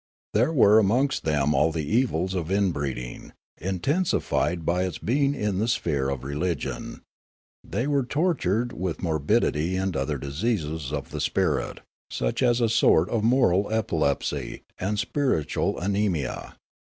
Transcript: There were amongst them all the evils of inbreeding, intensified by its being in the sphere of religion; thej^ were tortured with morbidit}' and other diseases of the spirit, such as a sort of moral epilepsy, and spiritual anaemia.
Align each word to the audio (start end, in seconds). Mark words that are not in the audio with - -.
There 0.33 0.51
were 0.51 0.79
amongst 0.79 1.25
them 1.25 1.53
all 1.53 1.71
the 1.71 1.87
evils 1.87 2.33
of 2.33 2.49
inbreeding, 2.49 3.33
intensified 3.59 4.65
by 4.65 4.85
its 4.85 4.97
being 4.97 5.35
in 5.35 5.59
the 5.59 5.67
sphere 5.67 6.09
of 6.09 6.23
religion; 6.23 7.01
thej^ 7.69 7.85
were 7.85 8.03
tortured 8.03 8.73
with 8.73 9.03
morbidit}' 9.03 9.79
and 9.79 9.95
other 9.95 10.17
diseases 10.17 10.91
of 10.91 11.11
the 11.11 11.21
spirit, 11.21 11.81
such 12.09 12.41
as 12.41 12.61
a 12.61 12.67
sort 12.67 13.09
of 13.11 13.23
moral 13.23 13.71
epilepsy, 13.71 14.63
and 14.79 14.97
spiritual 14.97 15.79
anaemia. 15.79 16.55